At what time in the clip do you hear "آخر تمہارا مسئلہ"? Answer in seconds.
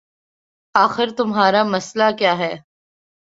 0.75-2.03